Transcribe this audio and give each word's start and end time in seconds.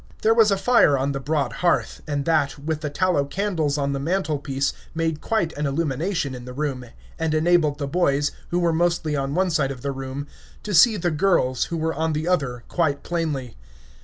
There 0.23 0.33
was 0.33 0.49
a 0.49 0.57
fire 0.57 0.97
on 0.97 1.11
the 1.11 1.19
broad 1.19 1.53
hearth, 1.61 2.01
and 2.07 2.25
that, 2.25 2.57
with 2.57 2.81
the 2.81 2.89
tallow 2.89 3.23
candles 3.23 3.77
on 3.77 3.93
the 3.93 3.99
mantelpiece, 3.99 4.73
made 4.95 5.21
quite 5.21 5.53
an 5.53 5.67
illumination 5.67 6.33
in 6.33 6.45
the 6.45 6.53
room, 6.55 6.83
and 7.19 7.35
enabled 7.35 7.77
the 7.77 7.85
boys, 7.85 8.31
who 8.49 8.57
were 8.57 8.73
mostly 8.73 9.15
on 9.15 9.35
one 9.35 9.51
side 9.51 9.69
of 9.69 9.83
the 9.83 9.91
room, 9.91 10.25
to 10.63 10.73
see 10.73 10.97
the 10.97 11.11
girls, 11.11 11.65
who 11.65 11.77
were 11.77 11.93
on 11.93 12.13
the 12.13 12.27
other, 12.27 12.63
quite 12.67 13.03
plainly. 13.03 13.57